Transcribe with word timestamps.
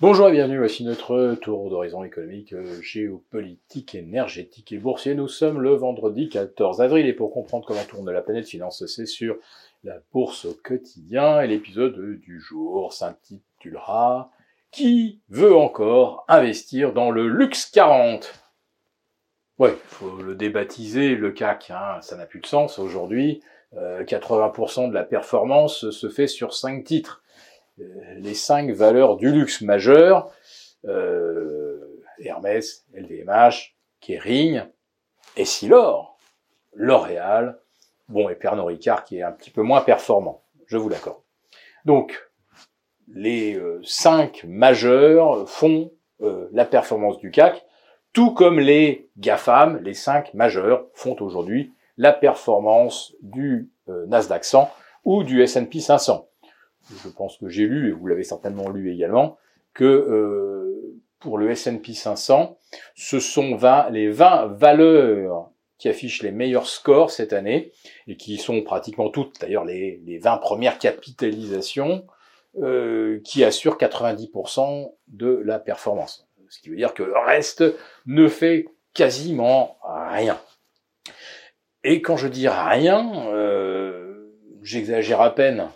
Bonjour 0.00 0.30
et 0.30 0.32
bienvenue, 0.32 0.56
voici 0.56 0.82
notre 0.82 1.34
tour 1.42 1.68
d'horizon 1.68 2.04
économique, 2.04 2.54
euh, 2.54 2.80
géopolitique, 2.80 3.94
énergétique 3.94 4.72
et 4.72 4.78
boursier. 4.78 5.14
Nous 5.14 5.28
sommes 5.28 5.60
le 5.60 5.74
vendredi 5.74 6.30
14 6.30 6.80
avril 6.80 7.04
et 7.06 7.12
pour 7.12 7.30
comprendre 7.30 7.66
comment 7.66 7.84
tourne 7.84 8.10
la 8.10 8.22
planète 8.22 8.48
finance, 8.48 8.86
c'est 8.86 9.04
sur 9.04 9.36
la 9.84 9.98
bourse 10.10 10.46
au 10.46 10.54
quotidien 10.64 11.42
et 11.42 11.48
l'épisode 11.48 12.18
du 12.18 12.40
jour 12.40 12.94
s'intitulera 12.94 14.30
Qui 14.70 15.20
veut 15.28 15.54
encore 15.54 16.24
investir 16.28 16.94
dans 16.94 17.10
le 17.10 17.28
luxe 17.28 17.66
40 17.66 18.32
Ouais, 19.58 19.76
faut 19.84 20.16
le 20.22 20.34
débaptiser, 20.34 21.14
le 21.14 21.30
CAC, 21.30 21.72
hein, 21.72 22.00
ça 22.00 22.16
n'a 22.16 22.24
plus 22.24 22.40
de 22.40 22.46
sens 22.46 22.78
aujourd'hui. 22.78 23.42
80% 23.74 24.86
euh, 24.86 24.88
de 24.88 24.94
la 24.94 25.04
performance 25.04 25.90
se 25.90 26.08
fait 26.08 26.26
sur 26.26 26.54
5 26.54 26.84
titres. 26.84 27.22
Euh, 27.80 28.14
les 28.16 28.34
cinq 28.34 28.70
valeurs 28.70 29.16
du 29.16 29.30
luxe 29.30 29.62
majeur, 29.62 30.30
euh, 30.86 32.02
Hermès, 32.18 32.84
LVMH, 32.94 33.74
Kering, 34.00 34.62
Essilor, 35.36 36.18
L'Oréal, 36.74 37.58
bon, 38.08 38.28
et 38.28 38.34
Pernod 38.34 38.66
Ricard 38.66 39.04
qui 39.04 39.18
est 39.18 39.22
un 39.22 39.32
petit 39.32 39.50
peu 39.50 39.62
moins 39.62 39.80
performant, 39.80 40.42
je 40.66 40.76
vous 40.76 40.88
l'accorde. 40.88 41.22
Donc, 41.84 42.30
les 43.08 43.56
euh, 43.56 43.80
cinq 43.84 44.44
majeurs 44.44 45.48
font 45.48 45.92
la 46.52 46.66
performance 46.66 47.16
du 47.16 47.30
CAC, 47.30 47.64
tout 48.12 48.34
comme 48.34 48.60
les 48.60 49.08
GAFAM, 49.16 49.78
les 49.82 49.94
cinq 49.94 50.34
majeurs, 50.34 50.84
font 50.92 51.16
aujourd'hui 51.20 51.72
la 51.96 52.12
performance 52.12 53.14
du 53.22 53.70
Nasdaq 53.86 54.44
100 54.44 54.70
ou 55.04 55.24
du 55.24 55.42
S&P 55.42 55.80
500 55.80 56.29
je 57.02 57.08
pense 57.08 57.38
que 57.38 57.48
j'ai 57.48 57.66
lu, 57.66 57.88
et 57.88 57.92
vous 57.92 58.06
l'avez 58.06 58.24
certainement 58.24 58.68
lu 58.68 58.92
également, 58.92 59.38
que 59.74 59.84
euh, 59.84 61.00
pour 61.18 61.38
le 61.38 61.50
S&P 61.50 61.92
500, 61.92 62.58
ce 62.94 63.20
sont 63.20 63.56
20, 63.56 63.90
les 63.90 64.10
20 64.10 64.46
valeurs 64.46 65.50
qui 65.78 65.88
affichent 65.88 66.22
les 66.22 66.32
meilleurs 66.32 66.66
scores 66.66 67.10
cette 67.10 67.32
année, 67.32 67.72
et 68.06 68.16
qui 68.16 68.36
sont 68.36 68.62
pratiquement 68.62 69.10
toutes, 69.10 69.40
d'ailleurs 69.40 69.64
les, 69.64 70.00
les 70.04 70.18
20 70.18 70.38
premières 70.38 70.78
capitalisations, 70.78 72.04
euh, 72.58 73.20
qui 73.24 73.44
assurent 73.44 73.76
90% 73.76 74.92
de 75.08 75.40
la 75.44 75.60
performance. 75.60 76.26
Ce 76.48 76.58
qui 76.58 76.68
veut 76.68 76.76
dire 76.76 76.94
que 76.94 77.04
le 77.04 77.16
reste 77.16 77.62
ne 78.06 78.26
fait 78.26 78.66
quasiment 78.92 79.78
rien. 79.84 80.40
Et 81.84 82.02
quand 82.02 82.16
je 82.16 82.26
dis 82.26 82.48
rien, 82.48 83.28
euh, 83.32 84.34
j'exagère 84.62 85.20
à 85.20 85.32
peine, 85.32 85.68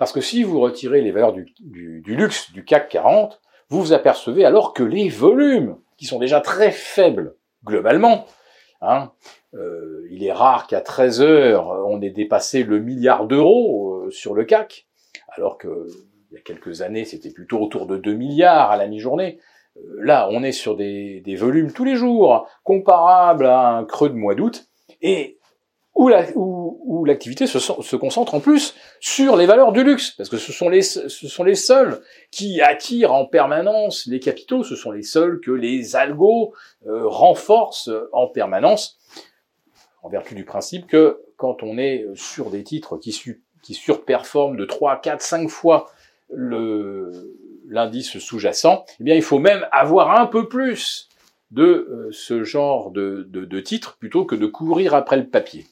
parce 0.00 0.12
que 0.12 0.22
si 0.22 0.42
vous 0.44 0.60
retirez 0.60 1.02
les 1.02 1.10
valeurs 1.10 1.34
du, 1.34 2.02
luxe 2.06 2.52
du 2.52 2.64
CAC 2.64 2.88
40, 2.88 3.38
vous 3.68 3.80
vous 3.82 3.92
apercevez 3.92 4.46
alors 4.46 4.72
que 4.72 4.82
les 4.82 5.10
volumes, 5.10 5.76
qui 5.98 6.06
sont 6.06 6.18
déjà 6.18 6.40
très 6.40 6.70
faibles 6.70 7.36
globalement, 7.66 8.24
hein, 8.80 9.12
euh, 9.52 10.08
il 10.10 10.24
est 10.24 10.32
rare 10.32 10.66
qu'à 10.66 10.80
13 10.80 11.20
heures, 11.20 11.66
on 11.86 12.00
ait 12.00 12.08
dépassé 12.08 12.62
le 12.62 12.80
milliard 12.80 13.26
d'euros 13.26 14.06
euh, 14.06 14.10
sur 14.10 14.32
le 14.32 14.44
CAC, 14.44 14.86
alors 15.36 15.58
que 15.58 15.86
il 16.30 16.36
y 16.36 16.38
a 16.38 16.40
quelques 16.40 16.80
années, 16.80 17.04
c'était 17.04 17.30
plutôt 17.30 17.58
autour 17.60 17.84
de 17.84 17.98
2 17.98 18.14
milliards 18.14 18.70
à 18.70 18.78
la 18.78 18.86
mi-journée. 18.86 19.38
Euh, 19.76 19.80
là, 19.98 20.30
on 20.30 20.42
est 20.42 20.52
sur 20.52 20.76
des, 20.76 21.20
des 21.20 21.36
volumes 21.36 21.74
tous 21.74 21.84
les 21.84 21.96
jours, 21.96 22.48
comparables 22.64 23.44
à 23.44 23.68
un 23.68 23.84
creux 23.84 24.08
de 24.08 24.14
mois 24.14 24.34
d'août, 24.34 24.66
et 25.02 25.39
où 25.94 27.04
l'activité 27.04 27.46
se, 27.46 27.58
se, 27.58 27.96
concentre 27.96 28.34
en 28.34 28.40
plus 28.40 28.74
sur 29.00 29.36
les 29.36 29.46
valeurs 29.46 29.72
du 29.72 29.84
luxe, 29.84 30.12
parce 30.12 30.28
que 30.28 30.38
ce 30.38 30.52
sont 30.52 30.68
les, 30.68 30.82
ce 30.82 31.08
sont 31.08 31.44
les 31.44 31.54
seuls 31.54 32.00
qui 32.30 32.62
attirent 32.62 33.12
en 33.12 33.26
permanence 33.26 34.06
les 34.06 34.20
capitaux, 34.20 34.64
ce 34.64 34.76
sont 34.76 34.92
les 34.92 35.02
seuls 35.02 35.40
que 35.40 35.50
les 35.50 35.96
algos 35.96 36.54
euh, 36.86 37.06
renforcent 37.06 37.90
en 38.12 38.28
permanence, 38.28 38.98
en 40.02 40.08
vertu 40.08 40.34
du 40.34 40.44
principe 40.44 40.86
que 40.86 41.20
quand 41.36 41.62
on 41.62 41.76
est 41.76 42.06
sur 42.14 42.50
des 42.50 42.64
titres 42.64 42.96
qui, 42.96 43.14
qui 43.62 43.74
surperforment 43.74 44.56
de 44.56 44.64
3, 44.64 45.00
4, 45.00 45.20
5 45.20 45.48
fois 45.48 45.90
le 46.32 47.36
l'indice 47.70 48.18
sous-jacent, 48.18 48.84
eh 48.98 49.04
bien 49.04 49.14
il 49.14 49.22
faut 49.22 49.38
même 49.38 49.64
avoir 49.70 50.20
un 50.20 50.26
peu 50.26 50.48
plus 50.48 51.08
de 51.50 51.62
euh, 51.62 52.08
ce 52.12 52.42
genre 52.42 52.90
de, 52.90 53.26
de, 53.28 53.44
de 53.44 53.60
titres 53.60 53.96
plutôt 53.98 54.24
que 54.24 54.34
de 54.34 54.46
courir 54.46 54.94
après 54.94 55.16
le 55.16 55.28
papier. 55.28 55.66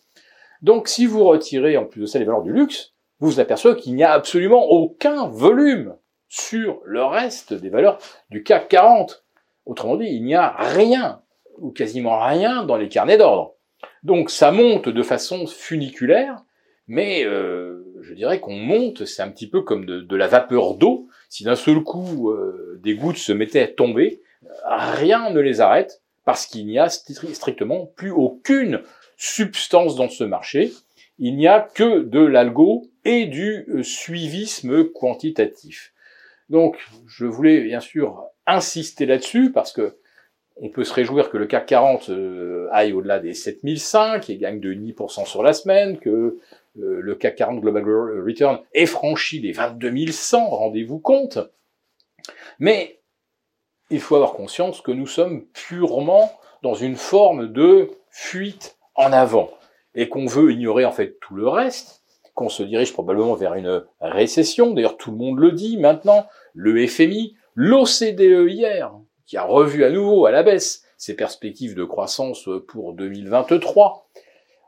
Donc 0.62 0.88
si 0.88 1.06
vous 1.06 1.24
retirez 1.24 1.76
en 1.76 1.84
plus 1.84 2.02
de 2.02 2.06
ça 2.06 2.18
les 2.18 2.24
valeurs 2.24 2.42
du 2.42 2.52
luxe, 2.52 2.94
vous 3.20 3.30
vous 3.30 3.40
apercevez 3.40 3.76
qu'il 3.76 3.94
n'y 3.94 4.04
a 4.04 4.12
absolument 4.12 4.66
aucun 4.66 5.26
volume 5.28 5.96
sur 6.28 6.80
le 6.84 7.02
reste 7.04 7.54
des 7.54 7.68
valeurs 7.68 7.98
du 8.30 8.42
CAC 8.42 8.68
40. 8.68 9.24
Autrement 9.66 9.96
dit, 9.96 10.06
il 10.06 10.24
n'y 10.24 10.34
a 10.34 10.54
rien, 10.56 11.22
ou 11.58 11.70
quasiment 11.70 12.18
rien, 12.20 12.64
dans 12.64 12.76
les 12.76 12.88
carnets 12.88 13.18
d'ordre. 13.18 13.54
Donc 14.02 14.30
ça 14.30 14.50
monte 14.52 14.88
de 14.88 15.02
façon 15.02 15.46
funiculaire, 15.46 16.42
mais 16.86 17.24
euh, 17.24 17.84
je 18.00 18.14
dirais 18.14 18.40
qu'on 18.40 18.56
monte, 18.56 19.04
c'est 19.04 19.22
un 19.22 19.30
petit 19.30 19.48
peu 19.48 19.62
comme 19.62 19.84
de, 19.84 20.16
la 20.16 20.26
vapeur 20.26 20.74
d'eau. 20.74 21.08
Si 21.28 21.44
d'un 21.44 21.56
seul 21.56 21.82
coup 21.82 22.30
euh, 22.30 22.80
des 22.82 22.94
gouttes 22.94 23.18
se 23.18 23.32
mettaient 23.32 23.62
à 23.62 23.68
tomber, 23.68 24.22
rien 24.64 25.30
ne 25.30 25.40
les 25.40 25.60
arrête, 25.60 26.02
parce 26.28 26.44
qu'il 26.44 26.66
n'y 26.66 26.78
a 26.78 26.90
strictement 26.90 27.86
plus 27.96 28.10
aucune 28.10 28.82
substance 29.16 29.96
dans 29.96 30.10
ce 30.10 30.24
marché. 30.24 30.74
Il 31.18 31.36
n'y 31.36 31.48
a 31.48 31.58
que 31.58 32.00
de 32.00 32.20
l'algo 32.20 32.84
et 33.06 33.24
du 33.24 33.64
euh, 33.70 33.82
suivisme 33.82 34.84
quantitatif. 34.92 35.94
Donc, 36.50 36.76
je 37.06 37.24
voulais 37.24 37.62
bien 37.62 37.80
sûr 37.80 38.26
insister 38.46 39.06
là-dessus 39.06 39.52
parce 39.52 39.72
que 39.72 39.96
on 40.56 40.68
peut 40.68 40.84
se 40.84 40.92
réjouir 40.92 41.30
que 41.30 41.38
le 41.38 41.46
CAC 41.46 41.64
40 41.64 42.10
euh, 42.10 42.68
aille 42.72 42.92
au-delà 42.92 43.20
des 43.20 43.32
7005 43.32 44.28
et 44.28 44.36
gagne 44.36 44.60
de 44.60 44.74
10% 44.74 45.24
sur 45.24 45.42
la 45.42 45.54
semaine, 45.54 45.98
que 45.98 46.10
euh, 46.10 46.36
le 46.74 47.14
CAC 47.14 47.36
40 47.36 47.62
Global 47.62 47.84
Return 48.22 48.60
ait 48.74 48.84
franchi 48.84 49.40
les 49.40 49.52
22 49.52 50.12
100, 50.12 50.46
rendez-vous 50.46 50.98
compte. 50.98 51.38
Mais 52.58 52.98
il 53.90 54.00
faut 54.00 54.16
avoir 54.16 54.32
conscience 54.32 54.80
que 54.80 54.92
nous 54.92 55.06
sommes 55.06 55.44
purement 55.52 56.32
dans 56.62 56.74
une 56.74 56.96
forme 56.96 57.52
de 57.52 57.90
fuite 58.10 58.76
en 58.94 59.12
avant 59.12 59.50
et 59.94 60.08
qu'on 60.08 60.26
veut 60.26 60.52
ignorer 60.52 60.84
en 60.84 60.92
fait 60.92 61.18
tout 61.20 61.34
le 61.34 61.48
reste, 61.48 62.02
qu'on 62.34 62.48
se 62.48 62.62
dirige 62.62 62.92
probablement 62.92 63.34
vers 63.34 63.54
une 63.54 63.84
récession, 64.00 64.72
d'ailleurs 64.72 64.96
tout 64.96 65.10
le 65.10 65.16
monde 65.16 65.38
le 65.38 65.52
dit 65.52 65.76
maintenant, 65.76 66.26
le 66.54 66.86
FMI, 66.86 67.36
l'OCDE 67.54 68.48
hier, 68.48 68.92
qui 69.26 69.36
a 69.36 69.42
revu 69.42 69.84
à 69.84 69.90
nouveau 69.90 70.26
à 70.26 70.30
la 70.30 70.42
baisse 70.42 70.84
ses 70.96 71.14
perspectives 71.14 71.74
de 71.74 71.84
croissance 71.84 72.48
pour 72.66 72.92
2023. 72.92 74.07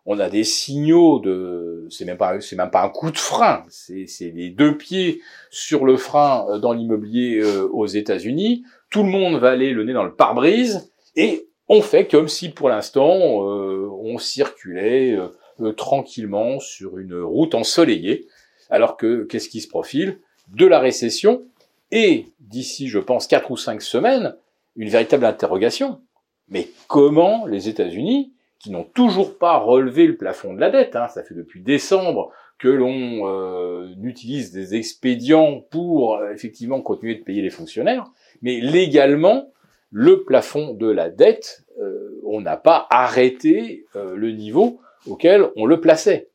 On 0.07 0.19
a 0.19 0.29
des 0.31 0.45
signaux 0.45 1.19
de, 1.19 1.87
c'est 1.91 2.05
même 2.05 2.17
pas, 2.17 2.41
c'est 2.41 2.57
même 2.57 2.71
pas 2.71 2.83
un 2.83 2.89
coup 2.89 3.11
de 3.11 3.19
frein, 3.19 3.65
c'est, 3.69 4.07
les 4.21 4.51
deux 4.51 4.77
pieds 4.77 5.21
sur 5.51 5.85
le 5.85 5.97
frein 5.97 6.59
dans 6.59 6.73
l'immobilier 6.73 7.41
euh, 7.41 7.69
aux 7.73 7.87
États-Unis. 7.87 8.65
Tout 8.91 9.03
le 9.03 9.11
monde 9.11 9.37
va 9.37 9.51
aller 9.51 9.73
le 9.73 9.85
nez 9.85 9.93
dans 9.93 10.05
le 10.05 10.15
pare-brise 10.15 10.93
et 11.17 11.47
on 11.69 11.83
fait 11.83 12.09
comme 12.09 12.27
si 12.27 12.49
pour 12.49 12.69
l'instant 12.69 13.47
euh, 13.47 13.89
on 14.03 14.19
circulait 14.19 15.13
euh, 15.13 15.29
euh, 15.61 15.73
tranquillement 15.73 16.59
sur 16.59 16.99
une 16.99 17.21
route 17.21 17.55
ensoleillée, 17.55 18.27
alors 18.71 18.97
que 18.97 19.23
qu'est-ce 19.23 19.49
qui 19.49 19.61
se 19.61 19.69
profile? 19.69 20.19
De 20.49 20.67
la 20.67 20.81
récession 20.81 21.45
et 21.93 22.27
d'ici, 22.41 22.89
je 22.89 22.99
pense, 22.99 23.29
quatre 23.29 23.53
ou 23.53 23.57
cinq 23.57 23.83
semaines, 23.83 24.35
une 24.75 24.89
véritable 24.89 25.25
interrogation. 25.25 26.01
Mais 26.49 26.69
comment 26.89 27.47
les 27.47 27.69
États-Unis, 27.69 28.33
qui 28.61 28.71
n'ont 28.71 28.85
toujours 28.85 29.39
pas 29.39 29.57
relevé 29.57 30.07
le 30.07 30.17
plafond 30.17 30.55
de 30.55 30.61
la 30.61 30.71
dette, 30.71 30.95
hein, 30.95 31.09
ça 31.09 31.25
fait 31.25 31.35
depuis 31.35 31.61
décembre 31.61 32.31
que 32.59 32.69
l'on 32.69 33.97
utilise 34.03 34.53
des 34.53 34.75
expédients 34.75 35.65
pour 35.71 36.23
effectivement 36.31 36.83
continuer 36.83 37.15
de 37.15 37.25
payer 37.25 37.41
les 37.41 37.49
fonctionnaires, 37.49 38.05
mais 38.43 38.61
légalement, 38.61 39.51
le 39.91 40.23
plafond 40.25 40.75
de 40.75 40.87
la 40.87 41.11
dette, 41.11 41.65
euh, 41.81 42.21
on 42.25 42.41
n'a 42.41 42.57
pas 42.57 42.87
arrêté 42.91 43.87
euh, 43.97 44.15
le 44.15 44.31
niveau 44.33 44.81
auquel 45.07 45.49
on 45.57 45.67
le 45.67 45.81
plaçait. 45.81 46.29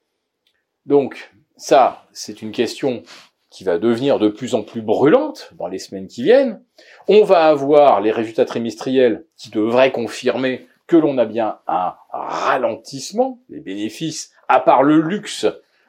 Donc 0.85 1.31
ça, 1.55 2.05
c'est 2.11 2.41
une 2.41 2.51
question 2.51 3.03
qui 3.50 3.63
va 3.63 3.77
devenir 3.77 4.19
de 4.19 4.27
plus 4.27 4.53
en 4.53 4.63
plus 4.63 4.81
brûlante 4.81 5.53
dans 5.57 5.67
les 5.67 5.79
semaines 5.79 6.07
qui 6.07 6.23
viennent. 6.23 6.61
On 7.07 7.23
va 7.23 7.47
avoir 7.47 8.01
les 8.01 8.11
résultats 8.11 8.44
trimestriels 8.44 9.25
qui 9.38 9.50
devraient 9.50 9.94
confirmer 9.94 10.67
que 10.87 10.95
l'on 10.95 11.17
a 11.17 11.25
bien 11.25 11.59
un 11.67 11.95
ralentissement. 12.11 13.39
Les 13.49 13.59
bénéfices, 13.59 14.31
à 14.47 14.59
part 14.59 14.83
le 14.83 15.01
luxe, 15.01 15.45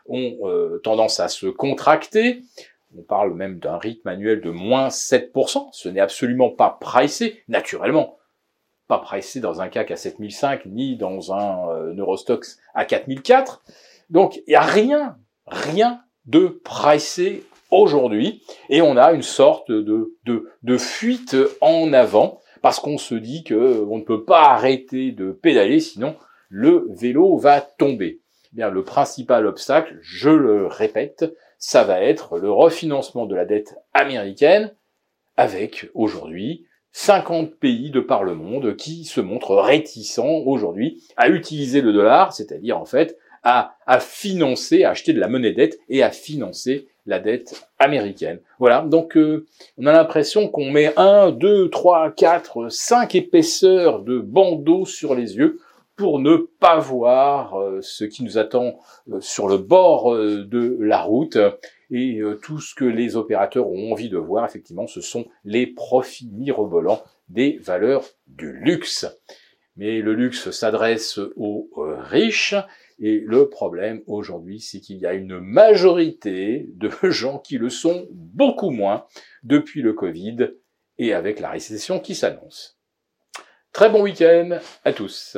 ont 0.08 0.36
euh, 0.44 0.78
tendance 0.82 1.20
à 1.20 1.28
se 1.28 1.46
contracter. 1.46 2.42
On 2.96 3.02
parle 3.02 3.34
même 3.34 3.58
d'un 3.58 3.78
rythme 3.78 4.08
annuel 4.08 4.40
de 4.40 4.50
moins 4.50 4.88
7%. 4.88 5.68
Ce 5.72 5.88
n'est 5.88 6.00
absolument 6.00 6.50
pas 6.50 6.78
pricé, 6.80 7.42
naturellement. 7.48 8.16
Pas 8.88 8.98
pricé 8.98 9.40
dans 9.40 9.60
un 9.60 9.68
CAC 9.68 9.90
à 9.90 9.96
7005, 9.96 10.66
ni 10.66 10.96
dans 10.96 11.32
un 11.34 11.70
euh, 11.70 11.92
Neurostox 11.92 12.58
à 12.74 12.84
4004. 12.84 13.64
Donc, 14.10 14.36
il 14.36 14.50
n'y 14.50 14.54
a 14.54 14.62
rien, 14.62 15.18
rien 15.46 16.02
de 16.26 16.60
pricé 16.64 17.44
aujourd'hui, 17.70 18.42
et 18.68 18.80
on 18.80 18.96
a 18.96 19.12
une 19.12 19.22
sorte 19.22 19.70
de, 19.70 20.14
de, 20.24 20.50
de 20.62 20.78
fuite 20.78 21.36
en 21.60 21.92
avant, 21.92 22.40
parce 22.66 22.80
qu'on 22.80 22.98
se 22.98 23.14
dit 23.14 23.44
que 23.44 23.86
on 23.88 23.98
ne 23.98 24.02
peut 24.02 24.24
pas 24.24 24.42
arrêter 24.48 25.12
de 25.12 25.30
pédaler, 25.30 25.78
sinon 25.78 26.16
le 26.48 26.88
vélo 26.90 27.36
va 27.36 27.60
tomber. 27.60 28.22
Eh 28.46 28.56
bien, 28.56 28.70
le 28.70 28.82
principal 28.82 29.46
obstacle, 29.46 29.96
je 30.00 30.30
le 30.30 30.66
répète, 30.66 31.32
ça 31.60 31.84
va 31.84 32.00
être 32.00 32.38
le 32.38 32.50
refinancement 32.50 33.26
de 33.26 33.36
la 33.36 33.44
dette 33.44 33.76
américaine, 33.94 34.74
avec 35.36 35.88
aujourd'hui 35.94 36.66
50 36.90 37.54
pays 37.54 37.92
de 37.92 38.00
par 38.00 38.24
le 38.24 38.34
monde 38.34 38.74
qui 38.74 39.04
se 39.04 39.20
montrent 39.20 39.54
réticents 39.54 40.42
aujourd'hui 40.44 41.04
à 41.16 41.28
utiliser 41.28 41.82
le 41.82 41.92
dollar, 41.92 42.32
c'est-à-dire 42.32 42.80
en 42.80 42.84
fait 42.84 43.16
à, 43.46 44.00
financer, 44.00 44.82
à 44.82 44.90
acheter 44.90 45.12
de 45.12 45.20
la 45.20 45.28
monnaie 45.28 45.52
dette 45.52 45.78
et 45.88 46.02
à 46.02 46.10
financer 46.10 46.88
la 47.06 47.20
dette 47.20 47.68
américaine. 47.78 48.40
Voilà, 48.58 48.80
donc 48.80 49.16
euh, 49.16 49.46
on 49.78 49.86
a 49.86 49.92
l'impression 49.92 50.48
qu'on 50.48 50.68
met 50.72 50.92
un, 50.96 51.30
deux, 51.30 51.70
trois, 51.70 52.10
quatre, 52.10 52.68
cinq 52.70 53.14
épaisseurs 53.14 54.02
de 54.02 54.18
bandeaux 54.18 54.84
sur 54.84 55.14
les 55.14 55.36
yeux 55.36 55.60
pour 55.94 56.18
ne 56.18 56.36
pas 56.58 56.78
voir 56.78 57.54
euh, 57.54 57.78
ce 57.82 58.04
qui 58.04 58.24
nous 58.24 58.36
attend 58.36 58.80
euh, 59.12 59.20
sur 59.20 59.46
le 59.46 59.58
bord 59.58 60.12
de 60.16 60.76
la 60.80 61.00
route. 61.00 61.38
Et 61.92 62.20
tout 62.42 62.58
ce 62.58 62.74
que 62.74 62.84
les 62.84 63.14
opérateurs 63.14 63.68
ont 63.68 63.92
envie 63.92 64.08
de 64.08 64.18
voir, 64.18 64.44
effectivement, 64.44 64.88
ce 64.88 65.00
sont 65.00 65.24
les 65.44 65.68
profits 65.68 66.28
mirobolants 66.32 67.00
des 67.28 67.60
valeurs 67.62 68.02
du 68.26 68.52
luxe. 68.52 69.06
Mais 69.76 70.00
le 70.00 70.14
luxe 70.14 70.50
s'adresse 70.50 71.20
aux 71.36 71.70
riches 71.76 72.56
et 72.98 73.20
le 73.20 73.48
problème 73.48 74.02
aujourd'hui, 74.06 74.60
c'est 74.60 74.80
qu'il 74.80 74.98
y 74.98 75.06
a 75.06 75.12
une 75.12 75.38
majorité 75.38 76.66
de 76.74 76.90
gens 77.10 77.38
qui 77.38 77.58
le 77.58 77.68
sont 77.68 78.08
beaucoup 78.10 78.70
moins 78.70 79.06
depuis 79.42 79.82
le 79.82 79.92
Covid 79.92 80.50
et 80.98 81.12
avec 81.12 81.40
la 81.40 81.50
récession 81.50 82.00
qui 82.00 82.14
s'annonce. 82.14 82.78
Très 83.72 83.90
bon 83.90 84.02
week-end 84.02 84.58
à 84.84 84.92
tous. 84.92 85.36